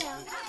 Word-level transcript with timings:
Yeah. 0.00 0.47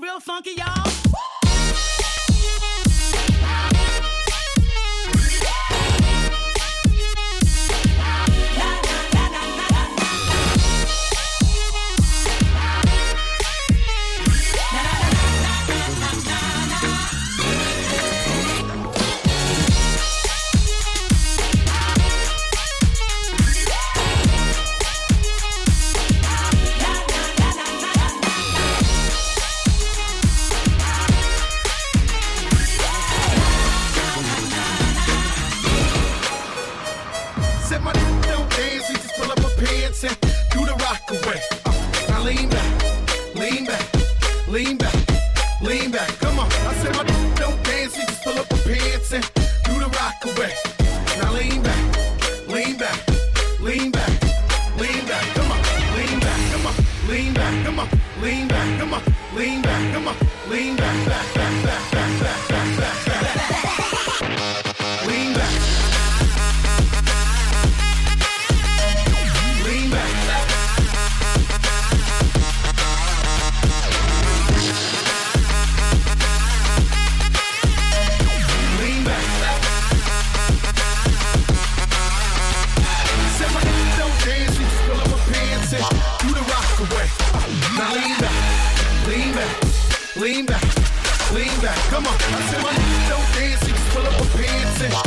real 0.00 0.20
funky, 0.20 0.52
y'all. 0.52 0.81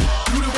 You 0.06 0.42
the 0.42 0.55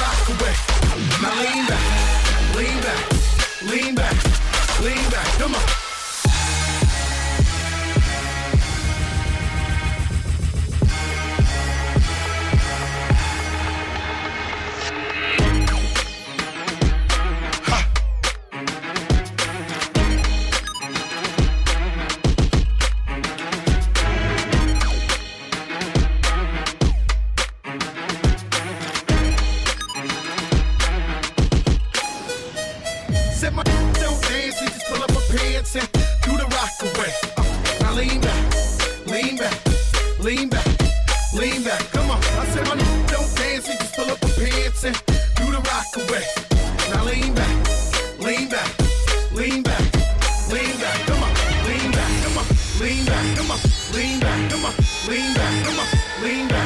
lean 53.94 54.20
back, 54.20 54.52
come 54.52 54.66
on, 54.66 54.74
lean 55.08 55.34
back, 55.34 55.66
come 55.66 55.80
on, 55.80 56.24
lean 56.24 56.48
back. 56.48 56.57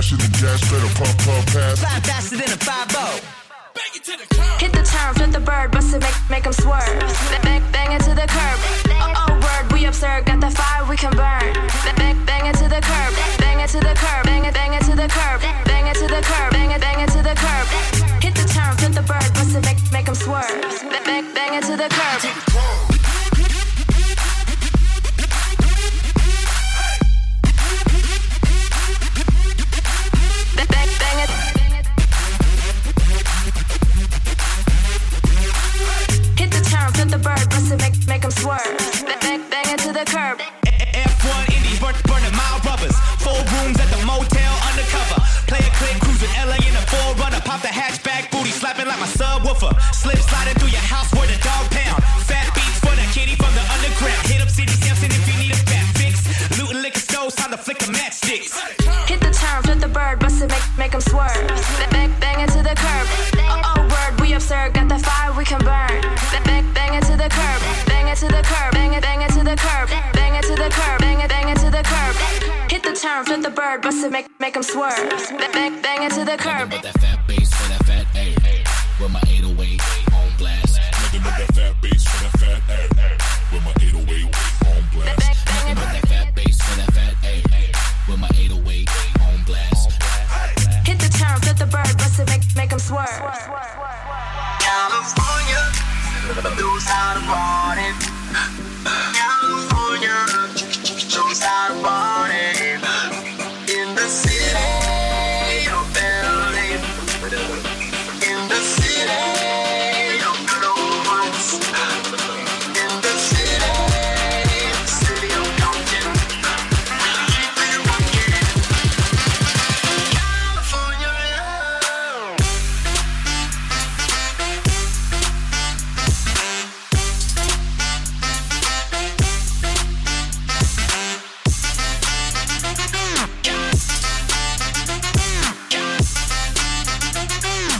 dash 0.00 0.12
in 0.12 0.18
gas 0.40 0.60
pedal, 0.70 0.88
pump, 0.96 1.16
pump, 1.24 1.46
pass. 1.52 1.78
Fly 1.78 2.00
faster 2.00 2.36
than 2.36 2.48
a 2.48 2.56
5 2.56 2.90
Hit 4.58 4.72
the 4.72 4.82
turn, 4.82 5.14
flip 5.14 5.30
the 5.30 5.40
bird, 5.40 5.70
bust 5.70 5.94
it, 5.94 6.00
make, 6.00 6.16
make 6.30 6.46
em 6.46 6.52
swerve. 6.52 7.00
Back, 7.42 7.62
bang 7.72 7.92
it 7.92 8.02
to 8.04 8.14
the 8.14 8.26
curb. 8.26 8.58
Oh, 8.88 9.28
oh, 9.28 9.32
word, 9.44 9.72
we 9.72 9.84
absurd, 9.86 10.24
got 10.26 10.40
the 10.40 10.50
fire 10.50 10.84
we 10.88 10.96
can 10.96 11.12
burn. 11.12 11.52
Back, 11.96 12.16
bang 12.26 12.46
it 12.46 12.56
to 12.56 12.68
the 12.68 12.80
curb. 12.80 13.12
Bang 13.38 13.60
it 13.60 13.68
to 13.70 13.80
the 13.80 13.94
curb, 13.94 14.24
bang 14.24 14.44
it, 14.44 14.54
bang 14.54 14.72
it 14.74 14.82
to 14.84 14.96
the 14.96 15.08
curb. 15.08 15.40
Bang 15.66 15.86
it 15.86 15.96
to 15.96 16.06
the 16.06 16.22
curb. 16.22 16.59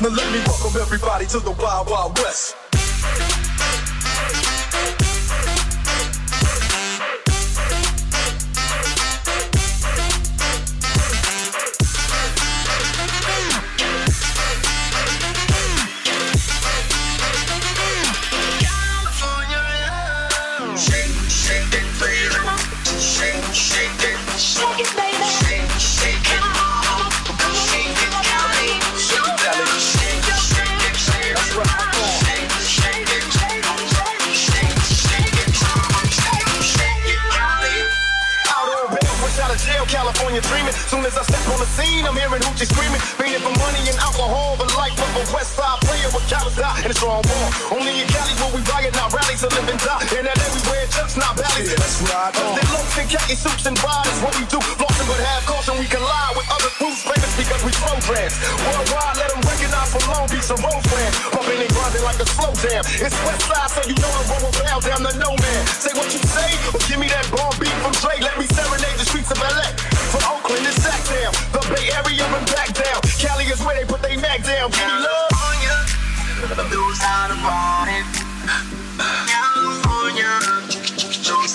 Now 0.01 0.09
let 0.09 0.33
me 0.33 0.39
welcome 0.47 0.81
everybody 0.81 1.27
to 1.27 1.41
the 1.41 1.51
Wild 1.51 1.91
Wild 1.91 2.19
West. 2.21 2.60
California 40.01 40.41
dreaming. 40.49 40.73
Soon 40.89 41.05
as 41.05 41.13
I 41.13 41.29
step 41.29 41.45
on 41.53 41.61
the 41.61 41.69
scene, 41.77 42.09
I'm 42.09 42.17
hearing 42.17 42.41
hoochie 42.41 42.65
screaming. 42.65 43.05
Fiending 43.21 43.45
for 43.45 43.53
money 43.61 43.85
and 43.85 44.01
alcohol, 44.01 44.57
the 44.57 44.65
life 44.81 44.97
of 44.97 45.13
a 45.13 45.25
West 45.29 45.61
Side 45.61 45.77
player 45.85 46.09
with 46.17 46.25
callous 46.25 46.57
eye 46.57 46.81
and 46.81 46.89
a 46.89 46.97
strong 46.97 47.21
wall. 47.21 47.49
Only 47.69 48.01
in 48.01 48.09
Cali 48.09 48.33
will 48.41 48.49
we 48.57 48.65
riot, 48.65 48.97
not 48.97 49.13
rallies, 49.13 49.45
to 49.45 49.53
live 49.53 49.69
and 49.69 49.77
die. 49.77 50.01
In 50.17 50.25
LA 50.25 50.41
everywhere, 50.41 50.89
chucks, 50.89 51.21
not 51.21 51.37
Ballys. 51.37 51.69
Yeah, 51.69 51.77
that's 51.77 52.01
right. 52.01 52.33
Cause 52.33 52.57
they 52.57 52.65
loafs 52.73 52.97
and 52.97 53.09
khaki 53.13 53.37
suits 53.37 53.69
and 53.69 53.77
riders, 53.85 54.19
what 54.25 54.33
we 54.41 54.49
do. 54.49 54.57
Flossing 54.81 55.05
but 55.05 55.21
have 55.21 55.45
caution, 55.45 55.77
we 55.77 55.85
collide 55.85 56.33
with 56.33 56.49
other 56.49 56.73
groups, 56.81 57.05
famous 57.05 57.33
because 57.37 57.61
we 57.61 57.73
programs. 57.85 58.41
Worldwide, 58.41 59.21
let 59.21 59.29
them 59.37 59.45
recognize 59.45 59.93
from 59.93 60.05
Long 60.17 60.25
Beach 60.33 60.49
to 60.49 60.57
Rosecrans. 60.65 61.17
Pumping 61.29 61.61
and 61.61 61.73
grinding 61.77 62.05
like 62.09 62.17
a 62.25 62.27
slow 62.41 62.49
jam. 62.57 62.81
It's 63.05 63.13
West 63.29 63.45
Side, 63.53 63.69
so 63.69 63.81
you 63.85 63.97
know 64.01 64.09
the 64.17 64.25
roll 64.33 64.49
will 64.49 64.57
bow 64.65 64.81
down 64.81 65.05
to 65.05 65.13
no 65.21 65.37
man. 65.37 65.61
Say 65.77 65.93
what 65.93 66.09
you 66.09 66.25
say, 66.25 66.49
or 66.73 66.81
give 66.89 66.97
me 66.97 67.13
that 67.13 67.29
bomb 67.37 67.53
beat 67.61 67.77
from 67.85 67.93
Dre. 68.01 68.17
Let 68.25 68.41
me 68.41 68.49
serenade 68.49 68.97
the 68.97 69.05
streets 69.05 69.29
of 69.29 69.37
LA. 69.45 69.90
From 70.11 70.27
Oakland 70.27 70.67
to 70.67 70.73
Sacktown, 70.75 71.31
the 71.55 71.63
Bay 71.71 71.87
Area 71.95 72.27
and 72.27 72.47
back 72.47 72.75
down. 72.75 73.01
Cali 73.23 73.45
is 73.45 73.63
where 73.63 73.77
they 73.79 73.85
put 73.87 74.03
their 74.03 74.17
neck 74.17 74.43
down. 74.43 74.71
Me 74.71 74.79
love. 74.79 75.31
California 75.31 76.67
knows 76.67 76.99
how 76.99 77.31
to. 77.31 77.37
California 79.31 80.35
knows 81.23 81.55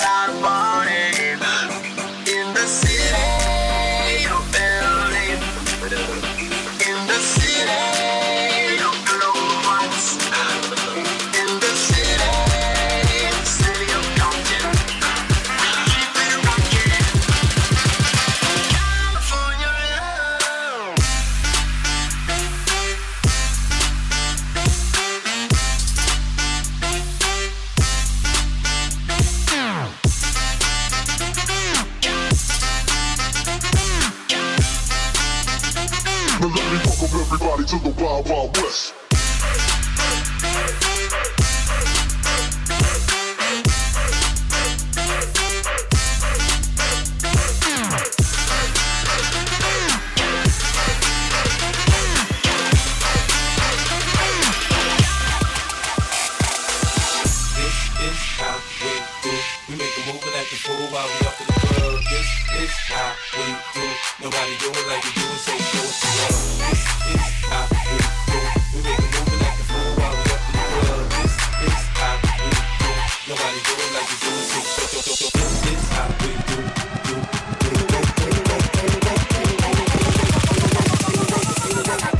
a 60.45 60.51
like 60.51 60.51
the 60.51 60.57
fool 60.57 60.85
while 60.93 61.07
we 61.07 61.25
up 61.25 61.41
in 61.41 61.47
the 61.47 61.53
club. 61.53 61.97
This 62.05 62.29
is 62.61 62.73
how 62.93 63.13
we 63.33 63.45
do. 63.73 63.85
Nobody 64.21 64.53
do 64.61 64.69
it 64.69 64.85
like 64.85 65.03
we 65.03 65.11
do 65.15 65.25
it, 65.25 65.41
so 65.41 65.57
show 65.57 65.81
us 65.81 65.99
the 66.01 66.09
love. 66.21 66.37
This 66.61 66.81
is 66.85 67.33
how 67.49 67.65
we 67.65 67.97
do. 68.29 68.37
We 68.73 68.79
make 68.85 68.99
a 68.99 69.09
move 69.15 69.41
like 69.41 69.57
the 69.57 69.65
fool 69.65 69.91
while 69.97 70.13
we 70.13 70.21
up 70.29 70.45
in 70.45 70.53
the 70.53 70.65
club. 70.69 71.05
This 71.17 71.33
is 71.65 71.81
how 71.97 72.13
we 72.21 72.29
do. 72.45 72.89
Nobody 73.25 73.59
do 73.65 73.73
it 73.73 73.91
like 73.95 74.05
we 74.05 74.17
do 74.21 74.29
it, 74.29 74.45
so 74.45 74.59
show, 74.69 74.85
show, 74.85 75.01
show, 75.01 75.17
show. 75.17 75.33
This 75.33 75.65
is 75.65 75.85
how 75.89 76.13
we 76.21 76.29
do. 76.45 76.57
do, 76.85 77.17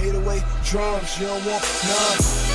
Eight 0.02 0.16
away 0.16 0.40
drums, 0.64 1.20
you 1.20 1.28
don't 1.28 1.46
want 1.46 1.64
none. 1.86 2.55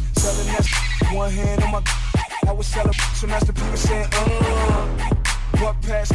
Me 0.00 0.06
in 0.06 0.14
the 0.14 0.20
slums, 0.20 0.22
selling 0.22 0.46
that. 0.48 1.14
One 1.14 1.30
hand 1.30 1.62
on 1.62 1.70
my, 1.72 1.82
I 2.48 2.52
was 2.52 2.66
selling, 2.66 2.92
so 3.14 3.26
Master 3.26 3.52
P 3.52 3.60
was 3.70 3.80
saying, 3.80 4.08
uh, 4.12 5.10
what 5.60 5.80
past? 5.82 6.12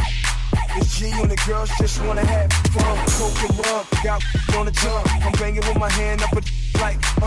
It's 0.76 0.98
G 0.98 1.10
and 1.10 1.30
the 1.30 1.36
girls 1.46 1.70
just 1.78 2.02
wanna 2.04 2.24
have 2.24 2.52
fun. 2.52 2.96
Coke 3.18 3.42
and 3.42 3.66
rum, 3.66 3.84
got 4.04 4.22
on 4.56 4.66
the 4.66 4.72
jump. 4.72 5.24
I'm 5.24 5.32
banging 5.32 5.66
with 5.66 5.78
my 5.78 5.90
hand 5.90 6.22
up 6.22 6.32
a 6.32 6.42
like, 6.80 6.96
uh, 7.20 7.26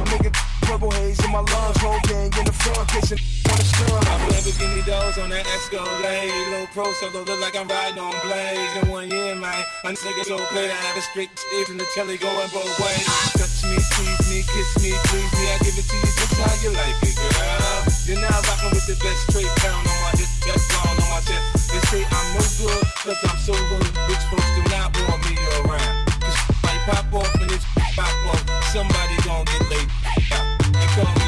I'm 0.00 0.10
making 0.10 0.32
purple 0.62 0.90
haze 0.90 1.22
in 1.24 1.30
my 1.30 1.40
lungs. 1.40 1.76
Whole 1.78 2.00
gang 2.08 2.32
in 2.32 2.44
the 2.44 2.52
front, 2.52 2.88
kissing 2.88 3.18
on 3.50 3.56
the 3.56 3.64
stun. 3.64 4.06
I'm 4.08 4.20
Lamborghini 4.32 4.86
doors 4.86 5.18
on 5.18 5.30
that 5.30 5.46
Escalade. 5.46 6.32
Low 6.50 6.66
pro 6.72 6.92
solo, 6.94 7.24
look 7.24 7.40
like 7.40 7.56
I'm 7.56 7.68
riding 7.68 7.98
on 7.98 8.14
blades. 8.24 8.72
In 8.82 8.88
one 8.88 9.10
year, 9.10 9.34
man, 9.34 9.64
I'm 9.84 9.94
nigga 9.94 10.24
so 10.24 10.38
clear. 10.48 10.70
I 10.70 10.74
have 10.74 10.96
a 10.96 11.02
straight 11.02 11.30
stiff 11.38 11.70
in 11.70 11.76
the 11.76 11.86
telly 11.94 12.16
going 12.16 12.48
both 12.50 12.74
ways. 12.80 13.06
Touch 13.36 13.64
me, 13.68 13.78
tease 13.98 14.30
me, 14.30 14.38
kiss 14.46 14.70
me, 14.78 14.90
please 15.10 15.32
me. 15.34 15.44
I 15.50 15.58
give 15.66 15.76
it 15.78 15.86
to 15.90 15.96
you 15.98 16.10
just 16.14 16.34
how 16.38 16.54
you 16.62 16.70
like 16.70 16.98
it, 17.02 17.16
girl. 17.18 17.82
You're 18.06 18.22
now 18.22 18.38
rocking 18.46 18.70
with 18.70 18.86
the 18.86 18.96
best 19.02 19.26
straight 19.28 19.50
pound 19.58 19.82
on 19.82 19.98
my 20.06 20.12
hip, 20.14 20.30
that's 20.46 20.64
blown 20.70 20.94
on 20.94 21.08
my 21.10 21.20
chest. 21.26 21.70
They 21.70 21.82
say 21.90 22.02
I'm 22.06 22.26
no 22.34 22.42
good, 22.62 22.84
cause 23.02 23.20
I'm 23.26 23.38
so 23.42 23.54
good. 23.54 23.88
Bitch, 24.06 24.24
folks 24.30 24.50
do 24.54 24.62
not 24.70 24.94
want 25.08 25.20
me 25.26 25.34
around. 25.66 25.94
Cause 26.22 26.38
might 26.62 26.82
pop 26.86 27.12
off 27.12 27.34
and 27.42 27.50
this 27.50 27.64
pop 27.96 28.14
off. 28.30 28.42
Somebody 28.70 29.16
gon' 29.26 29.44
get 29.44 29.62
laid. 29.70 29.88
They 30.72 30.86
call 30.94 31.12
me 31.18 31.27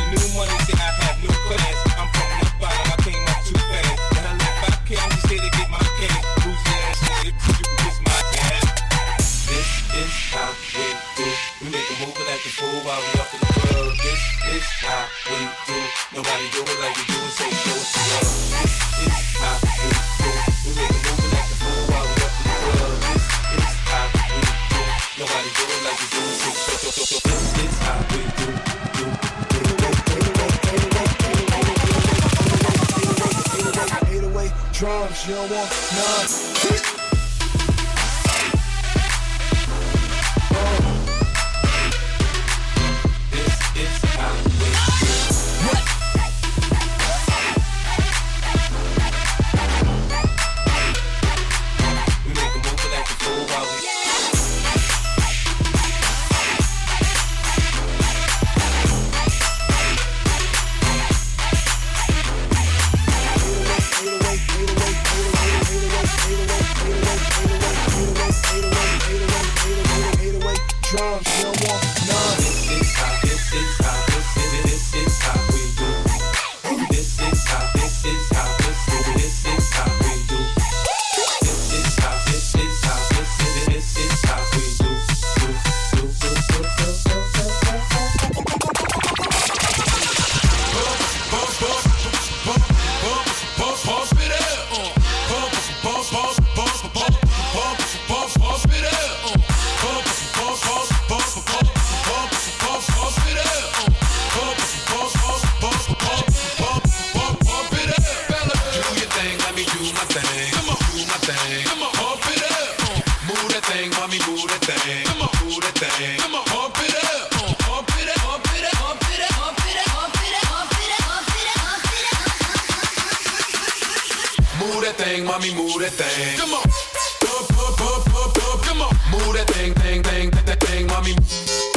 that 125.96 126.11
thing. 126.12 126.38
Come 126.38 126.55
on. 126.55 126.62
Pump, 126.62 127.48
pump, 127.48 127.76
pump, 127.76 128.05
pump, 128.05 128.35
pump. 128.35 128.62
Come 128.62 128.83
on. 128.83 128.92
Move 129.11 129.35
that 129.35 129.46
thing, 129.50 129.74
thing, 129.74 130.03
thing, 130.03 130.31
that, 130.31 130.46
that 130.46 130.61
thing, 130.61 130.87
mommy. 130.87 131.14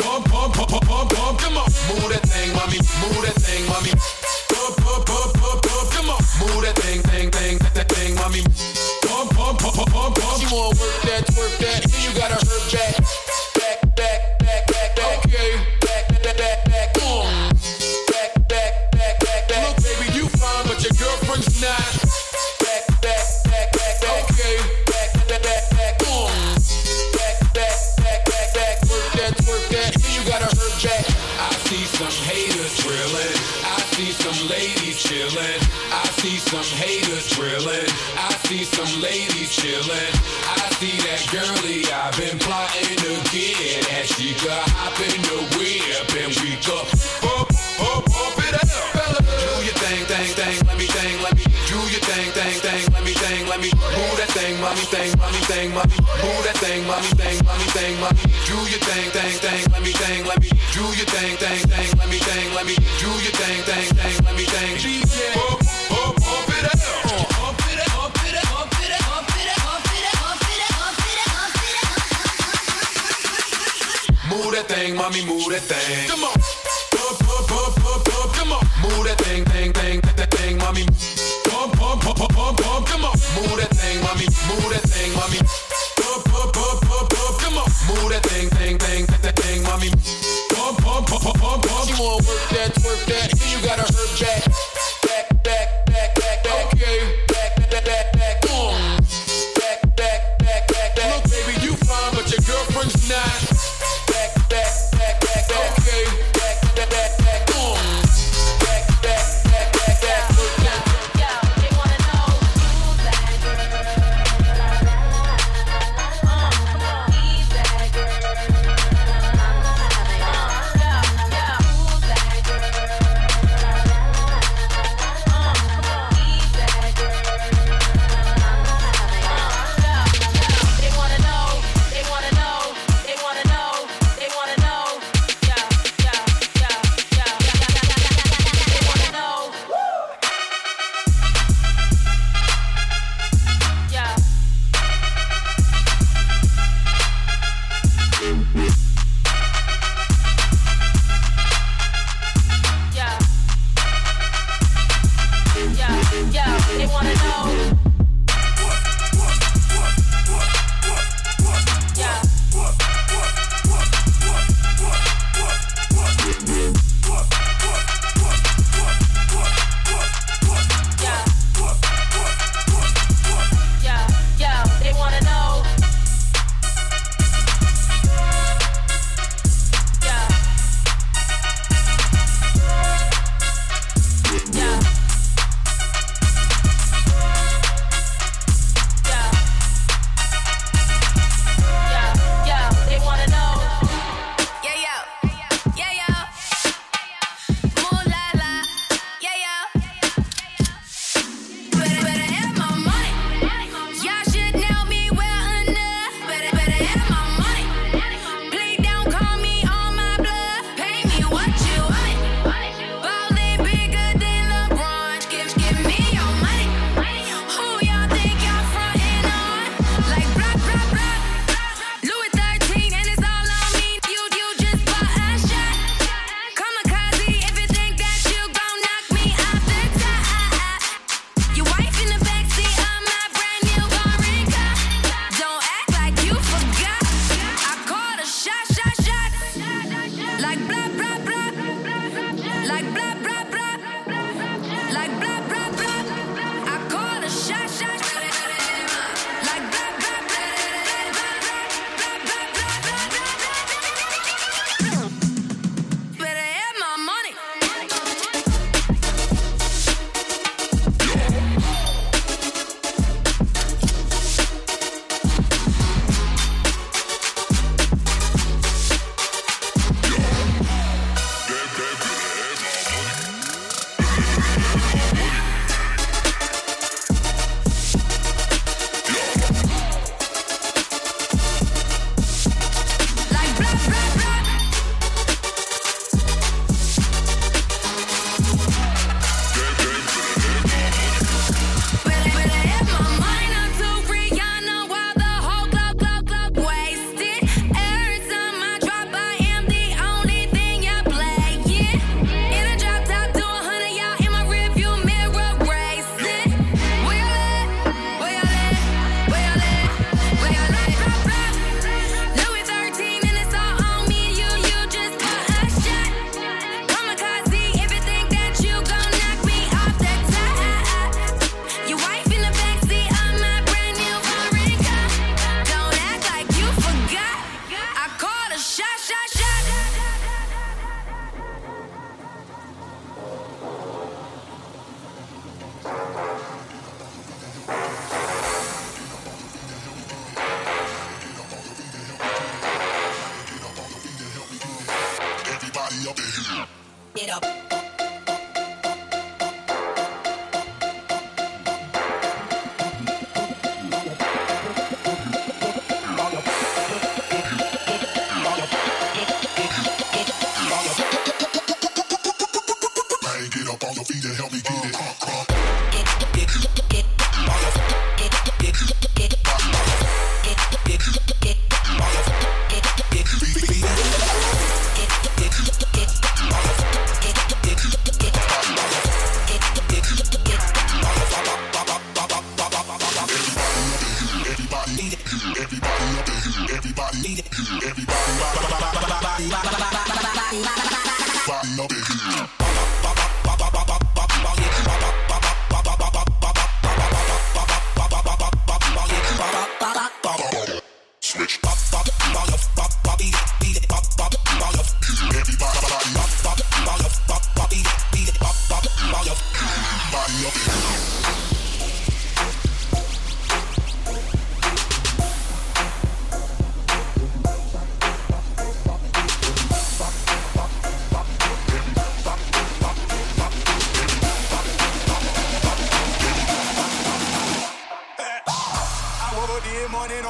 Pump, 0.02 0.26
pump, 0.30 0.54
pump, 0.54 0.70
pump, 0.70 0.86
pump, 0.86 1.10
pump. 1.10 1.40
Come 1.40 1.58
on. 1.58 1.68
Move 1.90 2.10
that 2.12 2.24
thing, 2.28 2.54
mommy. 2.54 2.80
Move 3.02 3.22
that 3.26 3.38
thing, 3.42 3.66
mommy. 3.68 3.94
Pump, 4.52 4.76
pump, 4.78 5.06
pump, 5.06 5.34
pump, 5.34 5.62
pump. 5.64 5.88
Come 5.92 6.10
on. 6.10 6.22
Move 6.42 6.62
that 6.66 6.76
thing, 6.84 7.02
thing, 7.10 7.32
thing, 7.32 7.58
that, 7.60 7.74
that 7.74 7.88
thing, 7.90 8.16
mommy. 8.16 8.44
Pump, 9.08 9.32
pump, 9.34 9.60
pump, 9.60 9.76
pump, 9.76 9.90
pump, 9.90 10.14
pump. 10.16 10.38
She 10.42 10.48
wanna 10.54 10.78
work 10.78 10.98
that, 11.10 11.24
work 11.38 11.54
that. 11.64 11.80
Then 11.88 12.02
you 12.04 12.12
gotta 12.18 12.38
hurt 12.38 12.66
back. 12.74 12.94
Back, 13.56 13.80
back, 13.96 14.20
back, 14.40 14.62
back, 14.68 14.90
back. 14.96 15.18
Okay. 15.26 15.50
Back, 15.82 16.04
back, 16.22 16.38
back, 16.38 16.60
back. 16.66 16.88
Boom. 16.94 17.26
Back, 18.12 18.32
back, 18.52 18.92
back, 18.92 19.16
back, 19.24 19.48
back. 19.50 19.64
Look, 19.64 19.78
baby, 19.82 20.08
you 20.18 20.26
fine, 20.38 20.64
but 20.68 20.78
your 20.84 20.94
girlfriend's 21.00 21.62
not. 21.62 22.03
some 36.64 36.78
haters 36.80 37.30
drilling. 37.36 37.90
I 38.16 38.32
see 38.48 38.64
some 38.64 39.02
ladies 39.02 39.52
chilling. 39.52 40.12
I 40.48 40.64
see 40.80 40.96
that 41.04 41.20
girly 41.28 41.84
I've 41.92 42.16
been 42.16 42.40
plotting 42.40 43.04
again, 43.04 43.20
get. 43.32 43.84
And 43.92 44.08
she 44.08 44.32
could 44.34 44.52
hop 44.72 44.96
in 45.04 45.20
the 45.28 45.40
whip 45.60 46.08
and 46.24 46.32
we 46.40 46.56
could 46.64 46.88
bump, 47.20 47.52
bump, 47.52 48.06
bump 48.08 48.38
it 48.48 48.56
up. 48.56 48.70
Do 49.28 49.52
your 49.68 49.76
thing, 49.76 50.02
thing, 50.08 50.30
thing. 50.40 50.56
Let 50.64 50.78
me 50.80 50.88
thing, 50.88 51.16
let 51.20 51.36
me 51.36 51.44
do 51.68 51.80
your 51.92 52.04
thing, 52.08 52.32
thing, 52.32 52.56
thing. 52.64 52.82
Let 52.96 53.04
me 53.04 53.12
thing, 53.12 53.44
let 53.52 53.60
me 53.60 53.70
move 53.76 54.16
that 54.24 54.32
thing, 54.32 54.56
mommy 54.64 54.88
thing, 54.88 55.12
mommy 55.20 55.44
thing, 55.52 55.68
mommy. 55.76 55.98
Move 56.24 56.44
that 56.48 56.58
thing, 56.64 56.88
mommy 56.88 57.12
thing, 57.20 57.38
mommy 57.44 57.68
thing, 57.76 57.94
mommy. 58.00 58.24
Do 58.48 58.58
your 58.72 58.82
thing, 58.88 59.08
thing, 59.12 59.36
thing. 59.44 59.62
Let 59.68 59.82
me 59.84 59.92
thing, 59.92 60.20
let 60.24 60.40
me 60.40 60.50
do 60.72 60.84
your 60.96 61.10
thing, 61.12 61.36
thing, 61.36 61.60
thing. 61.68 61.90
Let 62.00 62.08
me 62.08 62.20
thing, 62.24 62.48
let 62.56 62.66
me 62.66 62.76
do 63.04 63.12
your 63.20 63.36
thing, 63.36 63.60
thing, 63.68 63.88
thing. 64.00 64.23
that 74.68 74.76
thing, 74.76 74.96
mommy, 74.96 75.26
move 75.26 75.50
that 75.50 75.62
thing. 75.62 76.08
Come 76.08 76.24
on. 76.24 76.36
Pump, 76.92 77.20
pump, 77.20 77.48
pump, 77.48 78.06
pump, 78.06 78.34
come 78.34 78.52
on. 78.52 78.64
Move 78.82 79.06
that 79.06 79.18
thing, 79.20 79.44
thing, 79.46 79.74
thing, 79.74 80.00
that 80.16 80.32
thing, 80.32 80.58
mommy. 80.58 80.86
Pump, 81.50 81.74
pump, 81.74 82.02
pump, 82.02 82.18
pump, 82.18 82.88
come 82.88 83.06
on. 83.06 83.16
Move 83.36 83.58
that 83.60 83.72
thing, 83.76 84.00
mommy. 84.04 84.28
Move 84.48 84.70
that 84.72 84.86
thing, 84.88 85.12
mommy. 85.16 85.40
Pump, 86.00 86.24
pump, 86.26 86.54
pump, 86.54 87.10
pump, 87.12 87.36
come 87.40 87.58
on. 87.58 87.68
Move 87.88 88.10
that 88.12 88.24
thing, 88.24 88.50
thing, 88.50 88.78
thing, 88.78 89.06
that 89.22 89.36
thing, 89.36 89.64
mommy. 89.64 89.90
Pump, 90.54 90.78
pump, 90.80 91.08
pump, 91.08 91.24
pump, 91.24 91.40
pump, 91.40 91.64
pump. 91.64 91.88
She 91.88 91.94
wanna 92.00 92.24
work 92.24 92.44
that, 92.56 92.72
twerk 92.76 93.06
that. 93.08 93.33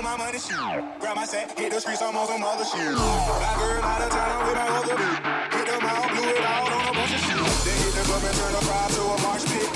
my 0.04 0.18
money 0.18 0.38
shoot. 0.38 0.84
Grab 1.00 1.16
my 1.16 1.26
set, 1.26 1.58
hit 1.58 1.72
the 1.72 1.80
streets, 1.80 2.02
I'm 2.02 2.16
on 2.16 2.28
some 2.28 2.44
other 2.44 2.66
shit. 2.66 2.92
My 2.92 3.56
girl 3.58 3.82
out 3.82 4.02
of 4.02 4.10
town 4.12 4.32
I 4.32 4.44
with 4.44 4.56
my 4.60 4.68
other 4.68 4.96
bitch. 5.00 5.56
Hit 5.56 5.66
the 5.66 5.80
mouth, 5.82 6.10
blew 6.12 6.30
it 6.30 6.44
out 6.44 6.72
on 6.72 6.88
a 6.90 6.94
bunch 6.94 7.14
of 7.14 7.22
shit. 7.24 7.38
Then 7.64 7.78
hit 7.80 7.94
the 7.96 8.04
club 8.04 8.24
and 8.28 8.36
turn 8.36 8.52
the 8.52 8.60
crowd 8.68 8.90
to 8.92 9.02
a 9.02 9.22
marsh 9.24 9.46
pit. 9.46 9.73